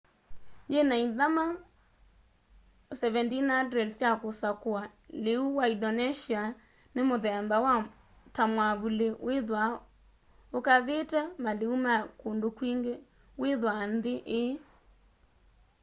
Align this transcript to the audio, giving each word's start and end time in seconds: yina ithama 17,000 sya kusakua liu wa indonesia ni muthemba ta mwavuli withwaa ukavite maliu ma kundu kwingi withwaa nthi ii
yina 0.73 0.95
ithama 1.05 1.45
17,000 2.89 3.89
sya 3.97 4.11
kusakua 4.21 4.81
liu 5.23 5.43
wa 5.57 5.65
indonesia 5.75 6.41
ni 6.93 7.01
muthemba 7.09 7.57
ta 8.35 8.43
mwavuli 8.53 9.07
withwaa 9.25 9.73
ukavite 10.57 11.19
maliu 11.43 11.75
ma 11.85 11.95
kundu 12.19 12.47
kwingi 12.57 12.93
withwaa 13.41 13.81
nthi 13.95 14.13
ii 14.41 14.51